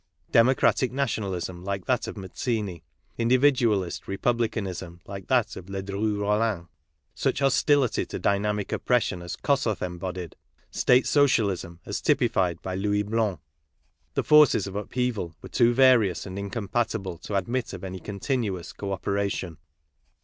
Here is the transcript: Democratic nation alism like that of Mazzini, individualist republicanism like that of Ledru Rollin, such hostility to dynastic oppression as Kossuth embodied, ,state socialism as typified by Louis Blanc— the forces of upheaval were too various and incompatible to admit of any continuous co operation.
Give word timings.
Democratic 0.31 0.91
nation 0.91 1.23
alism 1.23 1.63
like 1.63 1.85
that 1.85 2.07
of 2.07 2.17
Mazzini, 2.17 2.83
individualist 3.19 4.07
republicanism 4.07 4.99
like 5.05 5.27
that 5.27 5.55
of 5.55 5.67
Ledru 5.67 6.19
Rollin, 6.19 6.67
such 7.13 7.37
hostility 7.37 8.03
to 8.07 8.17
dynastic 8.17 8.71
oppression 8.71 9.21
as 9.21 9.35
Kossuth 9.35 9.83
embodied, 9.83 10.35
,state 10.71 11.05
socialism 11.05 11.81
as 11.85 12.01
typified 12.01 12.59
by 12.63 12.73
Louis 12.73 13.03
Blanc— 13.03 13.39
the 14.15 14.23
forces 14.23 14.65
of 14.65 14.75
upheaval 14.75 15.35
were 15.39 15.49
too 15.49 15.71
various 15.71 16.25
and 16.25 16.39
incompatible 16.39 17.19
to 17.19 17.35
admit 17.35 17.71
of 17.71 17.83
any 17.83 17.99
continuous 17.99 18.73
co 18.73 18.93
operation. 18.93 19.59